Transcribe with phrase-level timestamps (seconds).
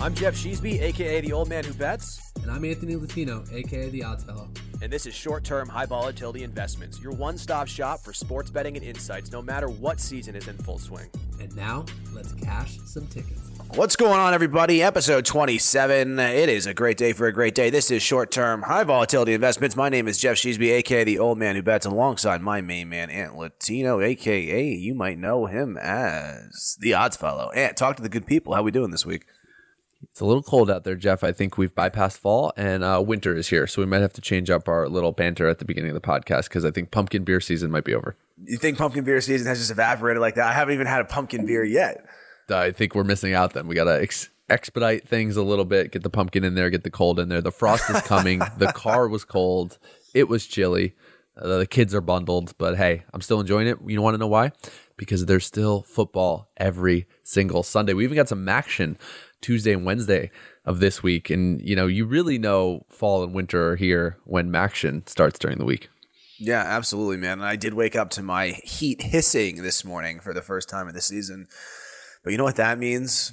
[0.00, 4.02] I'm Jeff Sheesby, aka the old man who bets, And I'm Anthony Latino, aka the
[4.02, 4.48] Odds Fellow.
[4.80, 9.30] and this is short-term high volatility investments, your one-stop shop for sports betting and insights
[9.30, 11.10] no matter what season is in full swing.
[11.38, 11.84] And now,
[12.14, 13.40] let's cash some tickets.
[13.74, 14.82] What's going on, everybody?
[14.82, 16.18] Episode 27.
[16.18, 17.68] It is a great day for a great day.
[17.68, 19.76] This is short term, high volatility investments.
[19.76, 23.10] My name is Jeff Sheesby, aka the old man who bets, alongside my main man,
[23.10, 27.50] Ant Latino, aka you might know him as the odds fellow.
[27.50, 28.54] Ant, talk to the good people.
[28.54, 29.26] How we doing this week?
[30.02, 31.22] It's a little cold out there, Jeff.
[31.22, 33.66] I think we've bypassed fall and uh, winter is here.
[33.66, 36.00] So we might have to change up our little banter at the beginning of the
[36.00, 38.16] podcast because I think pumpkin beer season might be over.
[38.42, 40.46] You think pumpkin beer season has just evaporated like that?
[40.46, 42.04] I haven't even had a pumpkin beer yet.
[42.50, 43.68] I think we're missing out then.
[43.68, 46.82] We got to ex- expedite things a little bit, get the pumpkin in there, get
[46.82, 47.40] the cold in there.
[47.40, 48.40] The frost is coming.
[48.58, 49.78] the car was cold.
[50.14, 50.94] It was chilly.
[51.36, 53.78] Uh, the kids are bundled, but hey, I'm still enjoying it.
[53.86, 54.52] You want to know why?
[54.96, 57.94] Because there's still football every single Sunday.
[57.94, 58.98] We even got some action
[59.40, 60.30] Tuesday and Wednesday
[60.64, 61.30] of this week.
[61.30, 65.58] And, you know, you really know fall and winter are here when Maction starts during
[65.58, 65.88] the week.
[66.38, 67.38] Yeah, absolutely, man.
[67.40, 70.88] And I did wake up to my heat hissing this morning for the first time
[70.88, 71.48] of the season.
[72.24, 73.32] But you know what that means?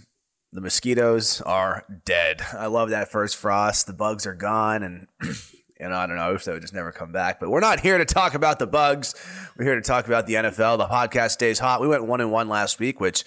[0.52, 2.42] The mosquitoes are dead.
[2.53, 3.88] I love that first frost.
[3.88, 5.08] The bugs are gone, and
[5.80, 6.21] and I don't know.
[6.21, 7.39] I wish they would just never come back.
[7.39, 9.14] But we're not here to talk about the bugs.
[9.58, 10.77] We're here to talk about the NFL.
[10.77, 11.81] The podcast stays hot.
[11.81, 13.23] We went one and one last week, which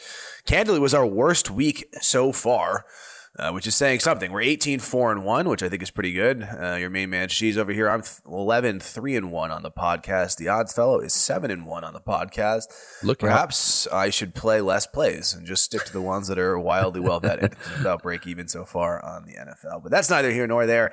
[0.51, 2.85] candidly was our worst week so far
[3.39, 4.33] uh, which is saying something.
[4.33, 6.43] We're 18 4 and 1, which I think is pretty good.
[6.43, 7.89] Uh, your main man, she's over here.
[7.89, 10.37] I'm 11 3 and 1 on the podcast.
[10.37, 12.65] The odds fellow is 7 and 1 on the podcast.
[13.05, 13.21] Look.
[13.21, 17.01] Perhaps I should play less plays and just stick to the ones that are wildly
[17.01, 19.85] well vetted about break even so far on the NFL.
[19.85, 20.93] But that's neither here nor there.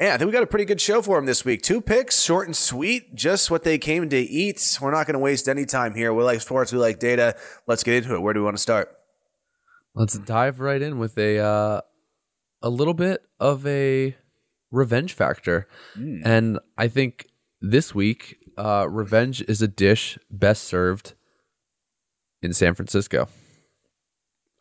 [0.00, 1.60] And I think we got a pretty good show for him this week.
[1.60, 4.78] Two picks, short and sweet, just what they came to eat.
[4.80, 6.14] We're not going to waste any time here.
[6.14, 7.36] We like sports, we like data.
[7.66, 8.20] Let's get into it.
[8.22, 8.96] Where do we want to start?
[9.94, 11.80] Let's dive right in with a uh,
[12.62, 14.16] a little bit of a
[14.70, 15.68] revenge factor,
[16.24, 17.26] and I think
[17.60, 21.12] this week, uh, revenge is a dish best served
[22.40, 23.28] in San Francisco.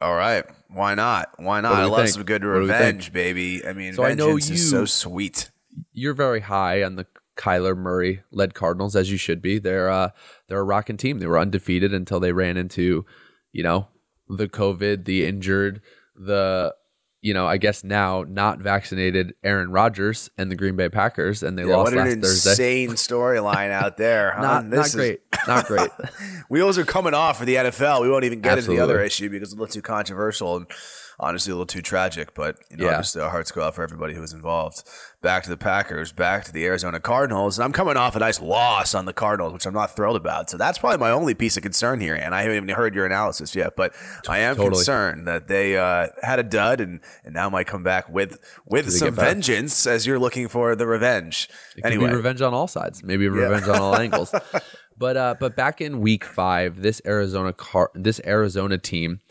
[0.01, 0.45] All right.
[0.69, 1.31] Why not?
[1.37, 1.73] Why not?
[1.73, 2.13] I love think?
[2.13, 3.65] some good What do we revenge, baby.
[3.65, 5.51] I mean, So I know vengeance is so sweet.
[5.93, 7.05] You're very high on the
[7.37, 9.59] Kyler Murray led Cardinals, as you should be.
[9.59, 10.09] They're uh,
[10.47, 11.19] they're a rocking team.
[11.19, 13.05] They were undefeated until they ran into,
[13.51, 13.87] you know,
[14.27, 15.81] the COVID, the injured,
[16.15, 16.75] the
[17.21, 21.57] you know, I guess now not vaccinated Aaron Rodgers and the Green Bay Packers, and
[21.57, 22.83] they Yeah, lost what an last Thursday.
[22.83, 24.31] insane storyline out there.
[24.35, 24.41] huh?
[24.41, 25.89] Not This not great, not great.
[26.49, 28.01] Wheels are coming off for the NFL.
[28.01, 30.67] We won't even get into the other issue because it's a little too controversial and
[31.19, 32.33] honestly a little too tragic.
[32.33, 32.91] But you know, Yeah.
[32.91, 34.83] obviously our hearts go out for everybody who was involved.
[35.21, 38.39] Back to the Packers, back to the Arizona Cardinals, and I'm coming off a nice
[38.39, 40.49] loss on the Cardinals, which I'm not thrilled about.
[40.49, 42.15] So that's probably my only piece of concern here.
[42.15, 43.93] And I haven't even heard your analysis yet, but
[44.29, 44.75] I am Totally.
[44.77, 48.91] concerned that they uh, had a dud and and now might come back with with
[48.91, 51.49] some vengeance as you're looking for the revenge.
[51.75, 54.33] It could anyway, revenge on all sides, maybe revenge on all angles.
[54.97, 59.21] But uh, but back in week five, this Arizona car, this Arizona team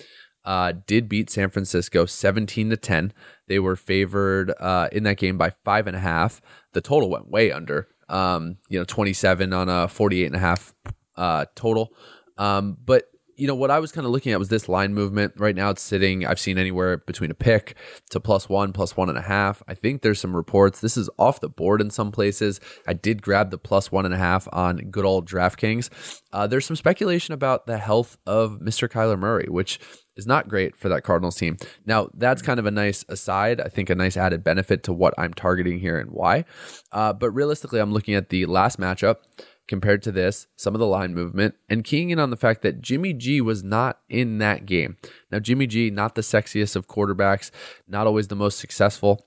[0.48, 3.12] uh, did beat San Francisco seventeen to ten.
[3.48, 6.40] They were favored uh, in that game by five and a half.
[6.72, 7.86] The total went way under.
[8.08, 10.74] Um, you know, twenty seven on a forty eight and a half
[11.16, 11.92] uh, total.
[12.38, 13.04] Um, but
[13.38, 15.34] you know what I was kind of looking at was this line movement.
[15.36, 16.26] Right now, it's sitting.
[16.26, 17.76] I've seen anywhere between a pick
[18.10, 19.62] to plus one, plus one and a half.
[19.68, 20.80] I think there's some reports.
[20.80, 22.60] This is off the board in some places.
[22.86, 25.88] I did grab the plus one and a half on good old DraftKings.
[26.32, 28.88] Uh, there's some speculation about the health of Mr.
[28.88, 29.78] Kyler Murray, which
[30.16, 31.56] is not great for that Cardinals team.
[31.86, 33.60] Now, that's kind of a nice aside.
[33.60, 36.44] I think a nice added benefit to what I'm targeting here and why.
[36.90, 39.18] Uh, but realistically, I'm looking at the last matchup
[39.68, 42.80] compared to this, some of the line movement, and keying in on the fact that
[42.80, 44.96] Jimmy G was not in that game.
[45.30, 47.50] Now, Jimmy G, not the sexiest of quarterbacks,
[47.86, 49.24] not always the most successful.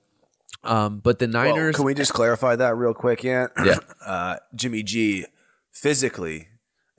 [0.64, 3.52] Um, but the Well, Niners, can we just clarify that real quick, Ant?
[3.64, 3.76] Yeah.
[4.04, 5.26] Uh, Jimmy G,
[5.70, 6.48] physically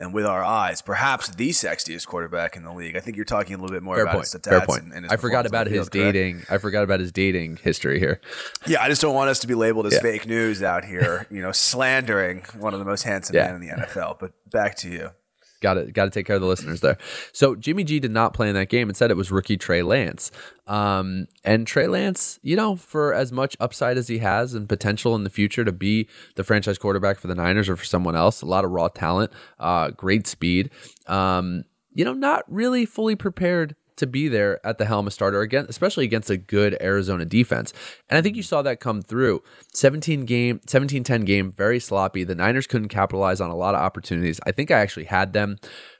[0.03, 2.95] and with our eyes, perhaps the sexiest quarterback in the league.
[2.95, 4.25] I think you're talking a little bit more fair about point.
[4.31, 4.83] his stats Fair point.
[4.83, 6.13] and, and his I forgot about his field, correct?
[6.13, 6.43] dating.
[6.49, 8.19] I forgot about his dating history here.
[8.67, 10.01] Yeah, I just don't want us to be labeled as Yeah.
[10.01, 13.47] fake news out here, you know, slandering one of the most handsome Yeah.
[13.47, 14.17] men in the NFL.
[14.19, 15.09] But back to you.
[15.63, 16.97] Got to got to take care of the listeners there.
[17.31, 18.89] So Jimmy G did not play in that game.
[18.89, 20.29] Instead, it was rookie Trey Lance.
[20.67, 25.15] Um, and Trey Lance, you know, for as much upside as he has and potential
[25.15, 28.41] in the future to be the franchise quarterback for the Niners or for someone else,
[28.41, 30.69] a lot of raw talent, uh, great speed.
[31.07, 31.63] Um,
[31.93, 35.65] you know, not really fully prepared to be there at the helm of starter again,
[35.69, 37.73] especially against a good Arizona defense.
[38.09, 39.43] And I think you saw that come through.
[39.73, 42.23] 17 game, 17-10 game, very sloppy.
[42.23, 44.39] The Niners couldn't capitalize on a lot of opportunities.
[44.45, 45.57] I think I actually had them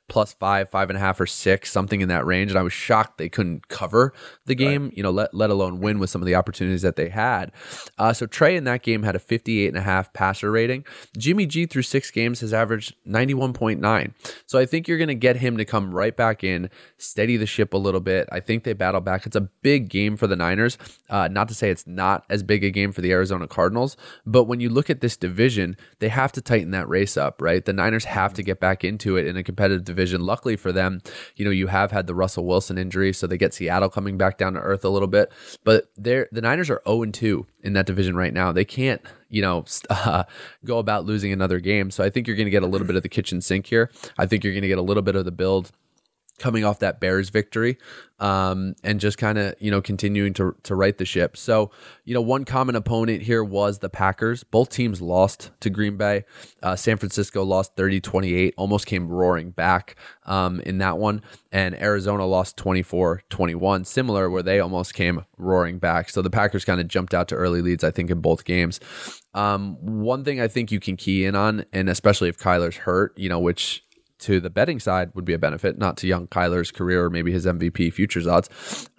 [0.07, 2.51] plus five, five and a half, or six, something in that range.
[2.51, 4.13] And I was shocked they couldn't cover
[4.45, 4.97] the game, right.
[4.97, 7.51] you know, let, let alone win with some of the opportunities that they had.
[7.97, 10.85] Uh, so Trey in that game had a 58 and a half passer rating.
[11.17, 14.13] Jimmy G through six games has averaged 91.9.
[14.45, 17.45] So I think you're going to get him to come right back in, steady the
[17.45, 18.27] ship a little bit.
[18.31, 19.25] I think they battle back.
[19.25, 20.77] It's a big game for the Niners.
[21.09, 24.45] Uh, not to say it's not as big a game for the Arizona Cardinals, but
[24.45, 27.63] when you look at this division, they have to tighten that race up, right?
[27.63, 30.25] The Niners have to get back into it in a competitive division.
[30.25, 31.01] Luckily for them,
[31.35, 34.37] you know, you have had the Russell Wilson injury, so they get Seattle coming back
[34.37, 35.31] down to earth a little bit.
[35.63, 38.51] But they're the Niners are 0 2 in that division right now.
[38.51, 40.23] They can't, you know, uh,
[40.65, 41.91] go about losing another game.
[41.91, 43.89] So I think you're going to get a little bit of the kitchen sink here.
[44.17, 45.71] I think you're going to get a little bit of the build
[46.43, 47.77] coming off that Bears victory
[48.19, 51.37] um, and just kind of you know continuing to to right the ship.
[51.37, 51.71] So
[52.03, 54.43] you know one common opponent here was the Packers.
[54.43, 56.25] Both teams lost to Green Bay.
[56.61, 59.95] Uh, San Francisco lost 30-28, almost came roaring back
[60.25, 61.21] um, in that one,
[61.53, 66.09] and Arizona lost 24-21, similar where they almost came roaring back.
[66.09, 68.81] So the Packers kind of jumped out to early leads, I think, in both games.
[69.33, 73.17] Um, one thing I think you can key in on, and especially if Kyler's hurt,
[73.17, 73.83] you know, which
[74.23, 77.31] to the betting side would be a benefit, not to young Kyler's career or maybe
[77.31, 78.49] his MVP futures odds.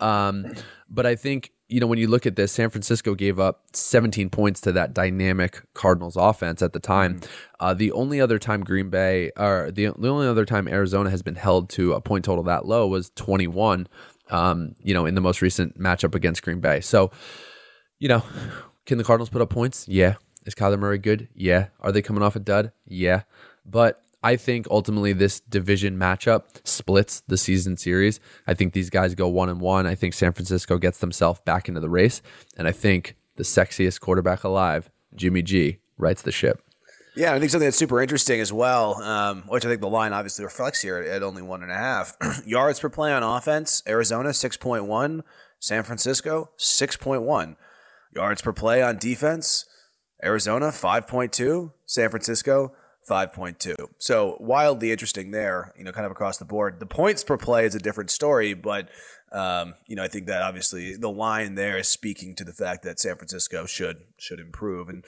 [0.00, 0.54] Um,
[0.88, 4.30] but I think you know when you look at this, San Francisco gave up 17
[4.30, 7.16] points to that dynamic Cardinals offense at the time.
[7.16, 7.32] Mm-hmm.
[7.60, 11.22] Uh, the only other time Green Bay or the, the only other time Arizona has
[11.22, 13.88] been held to a point total that low was 21.
[14.30, 16.80] Um, you know, in the most recent matchup against Green Bay.
[16.80, 17.10] So,
[17.98, 18.22] you know,
[18.86, 19.86] can the Cardinals put up points?
[19.86, 20.14] Yeah.
[20.46, 21.28] Is Kyler Murray good?
[21.34, 21.68] Yeah.
[21.80, 22.72] Are they coming off a dud?
[22.86, 23.22] Yeah.
[23.66, 28.20] But I think ultimately this division matchup splits the season series.
[28.46, 29.86] I think these guys go one and one.
[29.86, 32.22] I think San Francisco gets themselves back into the race.
[32.56, 36.62] And I think the sexiest quarterback alive, Jimmy G, rights the ship.
[37.14, 40.14] Yeah, I think something that's super interesting as well, um, which I think the line
[40.14, 42.16] obviously reflects here at only one and a half
[42.46, 43.82] yards per play on offense.
[43.86, 45.22] Arizona six point one,
[45.60, 47.56] San Francisco six point one
[48.16, 49.66] yards per play on defense.
[50.24, 52.72] Arizona five point two, San Francisco
[53.08, 53.74] 5.2.
[53.98, 56.80] So wildly interesting there, you know, kind of across the board.
[56.80, 58.88] The points per play is a different story, but,
[59.32, 62.82] um, you know, I think that obviously the line there is speaking to the fact
[62.84, 64.88] that San Francisco should should improve.
[64.88, 65.04] And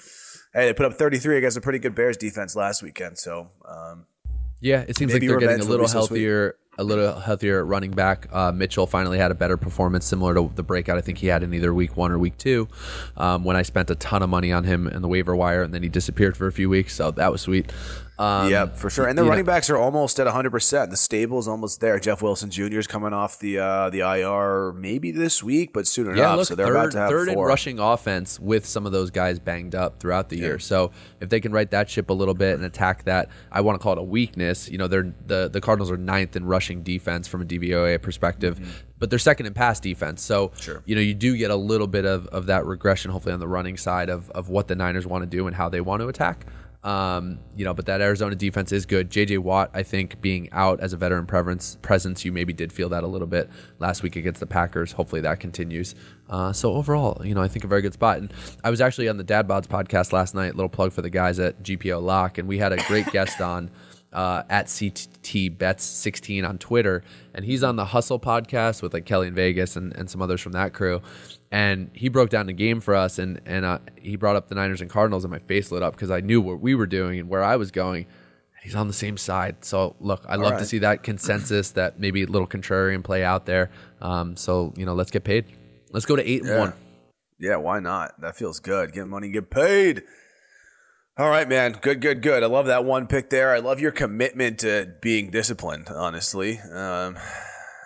[0.52, 3.18] hey, they put up 33 against a pretty good Bears defense last weekend.
[3.18, 4.06] So, um,
[4.60, 8.26] yeah, it seems like they're getting a little healthier a little healthier running back.
[8.32, 11.42] Uh, Mitchell finally had a better performance, similar to the breakout I think he had
[11.42, 12.68] in either week one or week two,
[13.16, 15.72] um, when I spent a ton of money on him in the waiver wire, and
[15.72, 16.94] then he disappeared for a few weeks.
[16.94, 17.72] So that was sweet.
[18.18, 19.06] Um, yeah, for sure.
[19.06, 19.52] And the running know.
[19.52, 20.90] backs are almost at 100%.
[20.90, 21.98] The stable is almost there.
[22.00, 22.78] Jeff Wilson Jr.
[22.78, 26.36] is coming off the uh, the IR maybe this week, but sooner yeah, enough.
[26.38, 27.44] Look, so they're third, about to have third four.
[27.44, 30.44] in rushing offense with some of those guys banged up throughout the yeah.
[30.44, 30.58] year.
[30.58, 33.78] So if they can right that ship a little bit and attack that, I want
[33.78, 34.68] to call it a weakness.
[34.70, 38.58] You know, they're the the Cardinals are ninth in rushing defense from a DVOA perspective.
[38.58, 38.70] Mm-hmm.
[38.98, 40.22] But they're second in pass defense.
[40.22, 40.82] So, sure.
[40.86, 43.46] you know, you do get a little bit of, of that regression, hopefully, on the
[43.46, 46.08] running side of, of what the Niners want to do and how they want to
[46.08, 46.46] attack.
[46.86, 49.10] Um, you know, but that Arizona defense is good.
[49.10, 52.88] JJ Watt, I think, being out as a veteran presence, presence, you maybe did feel
[52.90, 53.50] that a little bit
[53.80, 54.92] last week against the Packers.
[54.92, 55.96] Hopefully that continues.
[56.30, 58.18] Uh, so overall, you know, I think a very good spot.
[58.18, 60.54] And I was actually on the Dad Bods podcast last night.
[60.54, 63.68] Little plug for the guys at GPO Lock, and we had a great guest on.
[64.12, 67.02] Uh, at CT Bets 16 on Twitter,
[67.34, 70.40] and he's on the Hustle podcast with like Kelly in Vegas and, and some others
[70.40, 71.02] from that crew
[71.50, 74.54] and he broke down the game for us and and uh, he brought up the
[74.54, 77.20] Niners and Cardinals and my face lit up because I knew what we were doing
[77.20, 78.06] and where I was going.
[78.62, 80.58] He's on the same side, so look, I All love right.
[80.58, 83.70] to see that consensus, that maybe a little contrarian play out there.
[84.00, 85.44] Um, so you know, let's get paid.
[85.92, 86.50] Let's go to eight yeah.
[86.50, 86.72] and one.
[87.38, 88.20] Yeah, why not?
[88.20, 88.92] That feels good.
[88.92, 90.02] Get money, get paid.
[91.18, 91.72] All right, man.
[91.80, 92.42] Good, good, good.
[92.42, 93.54] I love that one pick there.
[93.54, 96.58] I love your commitment to being disciplined, honestly.
[96.58, 97.16] Um,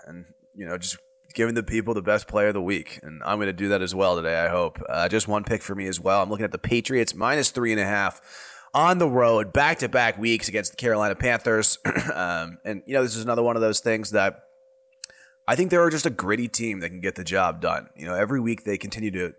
[0.04, 0.24] and
[0.56, 0.98] you know, just
[1.34, 2.98] giving the people the best player of the week.
[3.04, 4.82] And I'm going to do that as well today, I hope.
[4.88, 6.24] Uh, just one pick for me as well.
[6.24, 8.20] I'm looking at the Patriots minus three and a half
[8.74, 11.78] on the road, back to back weeks against the Carolina Panthers.
[12.12, 14.42] um, and, you know, this is another one of those things that
[15.46, 17.90] I think they're just a gritty team that can get the job done.
[17.94, 19.34] You know, every week they continue to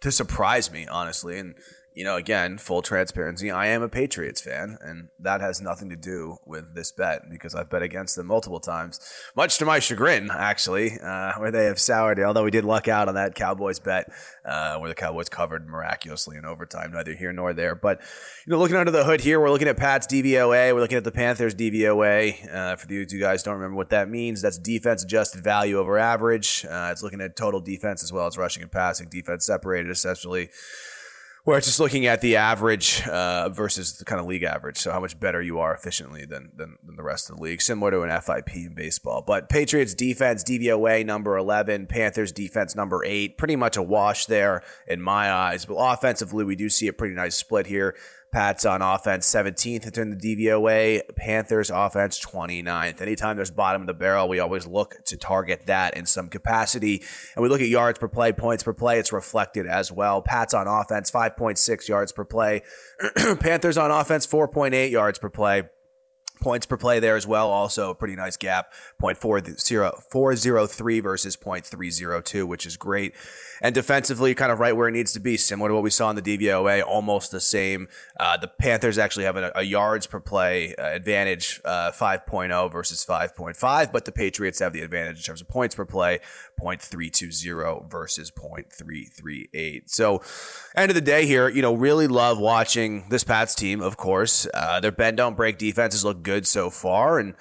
[0.00, 1.38] to surprise me, honestly.
[1.38, 1.56] And
[1.94, 5.96] you know, again, full transparency, I am a Patriots fan, and that has nothing to
[5.96, 9.00] do with this bet because I've bet against them multiple times,
[9.36, 12.18] much to my chagrin, actually, uh, where they have soured.
[12.20, 14.10] Although we did luck out on that Cowboys bet,
[14.44, 17.74] uh, where the Cowboys covered miraculously in overtime, neither here nor there.
[17.74, 18.00] But
[18.46, 21.04] you know, looking under the hood here, we're looking at Pat's DVOA, we're looking at
[21.04, 22.54] the Panthers DVOA.
[22.54, 25.98] Uh, for you two guys don't remember what that means, that's defense adjusted value over
[25.98, 26.64] average.
[26.64, 30.48] Uh, it's looking at total defense as well as rushing and passing, defense separated, essentially
[31.44, 34.78] Where it's just looking at the average uh, versus the kind of league average.
[34.78, 37.60] So how much better you are efficiently than, than, than the rest of the league,
[37.60, 39.24] similar to an FIP in baseball.
[39.26, 43.38] But Patriots defense, DVOA number 11, Panthers defense number 8.
[43.38, 45.64] Pretty much a wash there in my eyes.
[45.64, 47.96] But offensively, we do see a pretty nice split here.
[48.32, 53.02] Pats on offense 17th in the DVOA, Panthers offense 29th.
[53.02, 57.02] Anytime there's bottom of the barrel, we always look to target that in some capacity.
[57.36, 60.22] And we look at yards per play, points per play, it's reflected as well.
[60.22, 62.62] Pats on offense 5.6 yards per play,
[63.40, 65.64] Panthers on offense 4.8 yards per play
[66.42, 67.50] points per play there as well.
[67.50, 73.14] Also a pretty nice gap, 0.403 versus 0.302, which is great.
[73.62, 76.10] And defensively, kind of right where it needs to be, similar to what we saw
[76.10, 77.86] in the DVOA, almost the same.
[78.18, 83.06] Uh, the Panthers actually have a, a yards per play uh, advantage, uh, 5.0 versus
[83.06, 86.18] 5.5, but the Patriots have the advantage in terms of points per play,
[86.60, 89.82] 0.320 versus 0.338.
[89.86, 90.22] So,
[90.74, 94.48] end of the day here, you know, really love watching this Pats team, of course.
[94.52, 97.18] Uh, their bend don't break defenses look good so far.
[97.18, 97.34] And,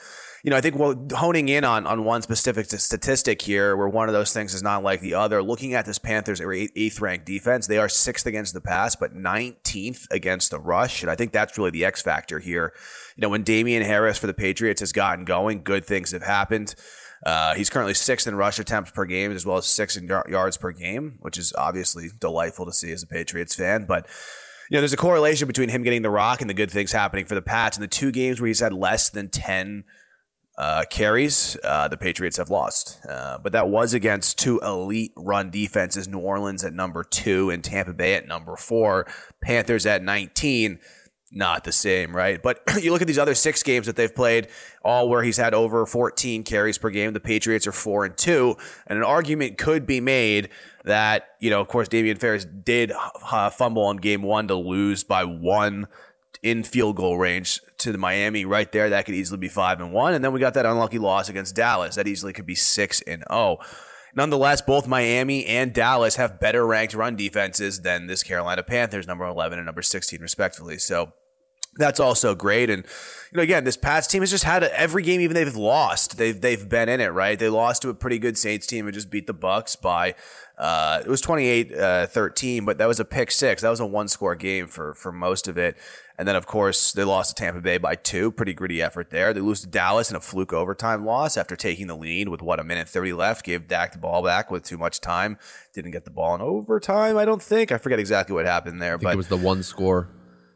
[0.44, 4.10] you know, I think well, honing in on, on one specific statistic here, where one
[4.10, 5.44] of those things is not like the other.
[5.44, 10.08] Looking at this Panthers eighth ranked defense, they are sixth against the pass, but 19th
[10.12, 12.74] against the rush, and I think that's really the X factor here.
[13.16, 16.76] You know, when Damien Harris for the Patriots has gotten going, good things have happened.
[17.24, 20.58] Uh, he's currently sixth in rush attempts per game, as well as sixth in yards
[20.58, 23.86] per game, which is obviously delightful to see as a Patriots fan.
[23.86, 24.08] But
[24.72, 27.26] you know, there's a correlation between him getting the rock and the good things happening
[27.26, 27.76] for the Pats.
[27.76, 29.84] In the two games where he's had less than ten
[30.58, 32.98] uh, carries, uh, the Patriots have lost.
[33.06, 37.62] Uh, but that was against two elite run defenses New Orleans at number two and
[37.62, 39.06] Tampa Bay at number four,
[39.44, 40.80] Panthers at 19.
[41.34, 42.42] Not the same, right?
[42.42, 44.50] But you look at these other six games that they've played,
[44.84, 47.14] all where he's had over 14 carries per game.
[47.14, 50.50] The Patriots are four and two, and an argument could be made
[50.84, 55.06] that you know, of course, Damien Harris did uh, fumble on game one to lose
[55.06, 55.88] by one
[56.44, 58.90] in field goal range to the Miami right there.
[58.90, 60.14] That could easily be five and one.
[60.14, 61.96] And then we got that unlucky loss against Dallas.
[61.96, 63.58] That easily could be six and oh.
[64.14, 69.26] Nonetheless, both Miami and Dallas have better ranked run defenses than this Carolina Panthers, number
[69.26, 70.78] 11 and number 16, respectively.
[70.80, 71.14] So
[71.76, 72.70] that's also great.
[72.70, 72.84] And
[73.32, 76.18] you know, again, this Pats team has just had a, every game, even they've lost,
[76.18, 77.40] they've they've been in it, right?
[77.40, 80.16] They lost to a pretty good Saints team and just beat the Bucks by
[80.58, 83.62] uh, it was 28 uh, 13, but that was a pick six.
[83.62, 85.78] That was a one score game for for most of it.
[86.18, 88.32] And then, of course, they lost to Tampa Bay by two.
[88.32, 89.34] Pretty gritty effort there.
[89.34, 92.60] They lose to Dallas in a fluke overtime loss after taking the lead with what
[92.60, 93.44] a minute 30 left.
[93.44, 95.40] Gave Dak the ball back with too much time.
[95.74, 97.72] Didn't get the ball in overtime, I don't think.
[97.72, 99.00] I forget exactly what happened there.
[99.00, 100.10] but it was the one score.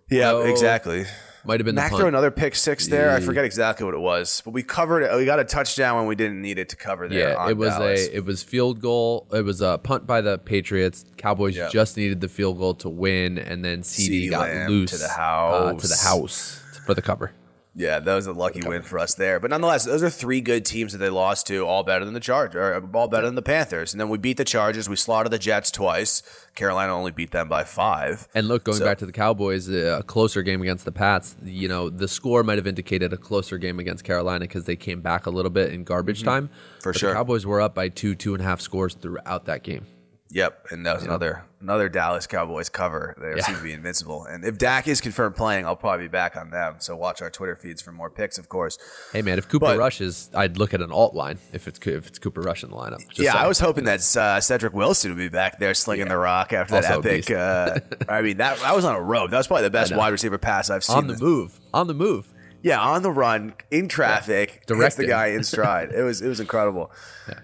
[0.09, 1.05] Yeah, exactly.
[1.45, 3.07] Might have been Mac threw another pick six there.
[3.07, 3.15] Yeah.
[3.15, 5.15] I forget exactly what it was, but we covered it.
[5.15, 7.33] We got a touchdown when we didn't need it to cover there.
[7.33, 8.07] Yeah, it was Dallas.
[8.07, 9.27] a it was field goal.
[9.31, 11.05] It was a punt by the Patriots.
[11.17, 11.71] Cowboys yep.
[11.71, 15.75] just needed the field goal to win, and then CD, got loose to the house
[15.75, 17.31] uh, to the house for the cover.
[17.77, 19.37] Yeah, that was a lucky win for us there.
[19.37, 22.21] But nonetheless, those are three good teams that they lost to, all better than the
[22.21, 23.93] Chargers, or all better than the Panthers.
[23.93, 24.87] And then we beat the Chargers.
[24.87, 26.23] We slaughtered the Jets twice.
[26.55, 28.29] Carolina only beat them by five.
[28.33, 31.35] And look, going so, back to the Cowboys, a closer game against the Pats.
[31.43, 35.01] You know, the score might have indicated a closer game against Carolina because they came
[35.01, 36.29] back a little bit in garbage mm-hmm.
[36.29, 36.49] time.
[36.79, 39.63] For sure, the Cowboys were up by two, two and a half scores throughout that
[39.63, 39.85] game.
[40.31, 43.15] Yep, and that was another another Dallas Cowboys cover.
[43.21, 43.43] They yeah.
[43.43, 44.25] seem to be invincible.
[44.25, 46.75] And if Dak is confirmed playing, I'll probably be back on them.
[46.79, 48.77] So watch our Twitter feeds for more picks, of course.
[49.13, 51.79] Hey man, if Cooper but, Rush is, I'd look at an alt line if it's
[51.85, 53.07] if it's Cooper Rush in the lineup.
[53.07, 53.45] Just yeah, saying.
[53.45, 56.13] I was hoping that uh, Cedric Wilson would be back there slinging yeah.
[56.13, 57.29] the rock after that epic.
[57.29, 57.79] Uh,
[58.09, 59.29] I mean, that I was on a rope.
[59.29, 60.97] That was probably the best wide receiver pass I've seen.
[60.97, 61.21] On the this.
[61.21, 62.33] move, on the move.
[62.63, 64.59] Yeah, on the run in traffic, yeah.
[64.65, 65.91] direct the guy in stride.
[65.91, 66.91] it was it was incredible.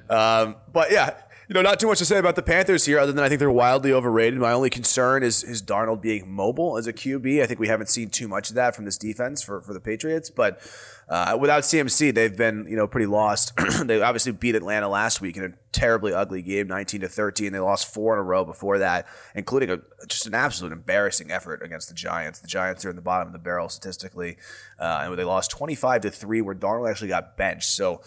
[0.10, 1.16] Um, but yeah,
[1.52, 3.40] you know, not too much to say about the Panthers here, other than I think
[3.40, 4.40] they're wildly overrated.
[4.40, 7.44] My only concern is is Darnold being mobile as a QB.
[7.44, 9.82] I think we haven't seen too much of that from this defense for, for the
[9.82, 10.62] Patriots, but
[11.10, 13.52] uh, without CMC, they've been you know pretty lost.
[13.84, 17.54] they obviously beat Atlanta last week in a terribly ugly game, nineteen to thirteen.
[17.54, 21.62] They lost four in a row before that, including a just an absolute embarrassing effort
[21.64, 22.40] against the Giants.
[22.40, 24.38] The Giants are in the bottom of the barrel statistically,
[24.80, 27.70] uh, and they lost twenty five to three, where Darnold actually got benched.
[27.70, 27.98] So you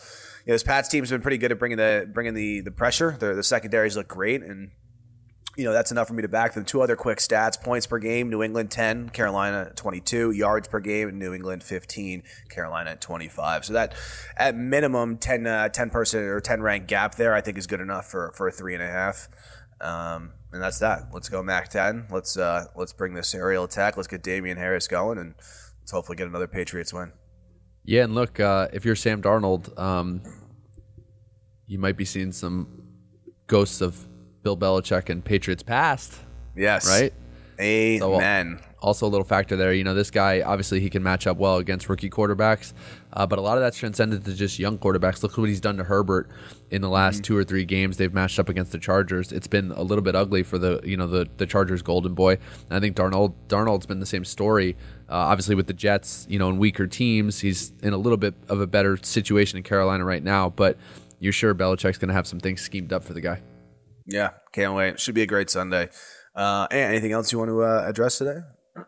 [0.49, 3.17] know, this Pats team's been pretty good at bringing the bringing the the pressure.
[3.19, 4.71] The secondaries look great, and
[5.57, 6.65] you know that's enough for me to back them.
[6.65, 10.81] Two other quick stats: points per game, New England ten, Carolina twenty two; yards per
[10.81, 13.65] game, New England fifteen, Carolina twenty five.
[13.65, 13.95] So that
[14.37, 17.81] at minimum 10, uh, 10 person or ten rank gap there, I think is good
[17.81, 19.29] enough for for a three and a half.
[19.81, 21.09] Um, and that's that.
[21.13, 22.07] Let's go Mac ten.
[22.11, 23.97] Let's uh, let's bring this aerial attack.
[23.97, 25.35] Let's get Damien Harris going, and
[25.81, 27.13] let's hopefully get another Patriots win.
[27.85, 30.23] Yeah, and look, uh, if you're Sam Darnold, um,
[31.67, 32.83] you might be seeing some
[33.47, 34.07] ghosts of
[34.45, 36.21] Bill Belichick and Patriots past.
[36.55, 36.87] Yes.
[36.87, 37.13] Right?
[37.61, 38.61] Amen.
[38.85, 39.73] also a little factor there.
[39.73, 42.75] You know, this guy obviously he can match up well against rookie quarterbacks,
[43.13, 45.23] uh, but a lot of that's transcended to just young quarterbacks.
[45.23, 46.29] Look what he's done to Herbert
[46.71, 49.33] in the last two or three games they've matched up against the Chargers.
[49.33, 52.33] It's been a little bit ugly for the you know the the Chargers golden boy.
[52.33, 54.77] And I think Darnold Darnold's been the same story.
[55.09, 58.35] Uh, obviously with the Jets, you know, in weaker teams, he's in a little bit
[58.49, 60.51] of a better situation in Carolina right now.
[60.51, 60.77] But
[61.21, 63.41] you're sure Belichick's going to have some things schemed up for the guy.
[64.07, 65.01] Yeah, can't wait.
[65.01, 65.89] Should be a great Sunday.
[66.35, 68.41] Uh, and anything else you want to uh, address today?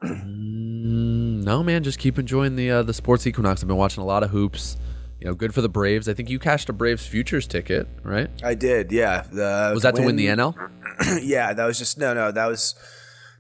[0.03, 3.63] No, man, just keep enjoying the uh, the sports equinox.
[3.63, 4.77] I've been watching a lot of hoops.
[5.21, 6.09] You know, good for the Braves.
[6.09, 8.29] I think you cashed a Braves futures ticket, right?
[8.45, 9.23] I did, yeah.
[9.23, 10.55] The, Was that to win the NL?
[11.23, 12.31] yeah, that was just no, no.
[12.33, 12.75] That was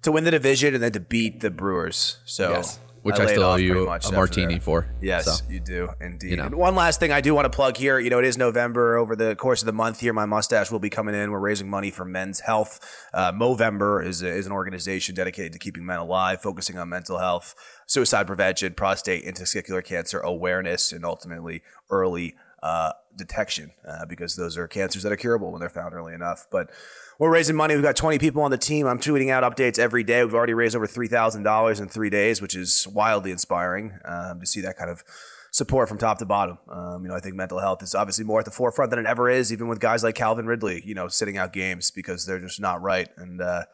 [0.02, 2.18] to win the division and then to beat the Brewers.
[2.24, 2.78] So Yes.
[3.06, 4.88] Which I, laid still owe you a martini for.
[5.00, 6.30] Yes, So, you do indeed.
[6.30, 6.48] you know.
[6.48, 7.98] One last thing I do want to plug here.
[7.98, 8.96] You know, it is November.
[8.96, 11.30] Over the course of the month here, my mustache will be coming in.
[11.30, 12.80] We're raising money for Men's Health.
[13.14, 17.18] Uh, Movember is, a, is an organization dedicated to keeping men alive, focusing on mental
[17.18, 17.54] health,
[17.86, 24.56] suicide prevention, prostate and testicular cancer awareness, and ultimately early uh, detection uh, because those
[24.56, 26.46] are cancers that are curable when they're found early enough.
[26.50, 26.70] But
[27.18, 27.74] we're raising money.
[27.74, 28.86] We've got 20 people on the team.
[28.86, 30.22] I'm tweeting out updates every day.
[30.24, 34.60] We've already raised over $3,000 in three days, which is wildly inspiring um, to see
[34.60, 35.02] that kind of
[35.50, 36.58] support from top to bottom.
[36.68, 39.06] Um, you know, I think mental health is obviously more at the forefront than it
[39.06, 42.40] ever is, even with guys like Calvin Ridley, you know, sitting out games because they're
[42.40, 43.08] just not right.
[43.16, 43.64] And, uh,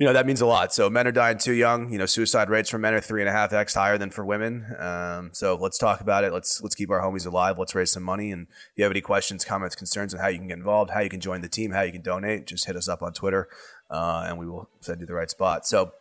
[0.00, 0.72] you know, that means a lot.
[0.72, 1.92] So men are dying too young.
[1.92, 4.24] You know, suicide rates for men are three and a half X higher than for
[4.24, 4.74] women.
[4.78, 6.32] Um, so let's talk about it.
[6.32, 7.58] Let's let's keep our homies alive.
[7.58, 8.32] Let's raise some money.
[8.32, 11.00] And if you have any questions, comments, concerns on how you can get involved, how
[11.00, 13.46] you can join the team, how you can donate, just hit us up on Twitter,
[13.90, 15.66] uh, and we will send you the right spot.
[15.66, 15.92] So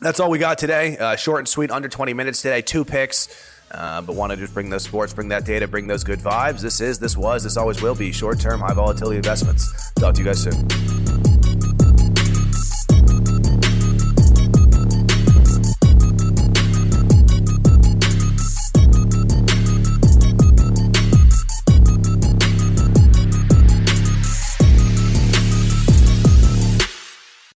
[0.00, 0.96] that's all we got today.
[0.96, 2.62] Uh, short and sweet, under 20 minutes today.
[2.62, 3.58] Two picks.
[3.72, 6.60] Uh, but want to just bring those sports, bring that data, bring those good vibes.
[6.60, 9.92] This is, this was, this always will be short term, high volatility investments.
[9.94, 11.01] Talk to you guys soon.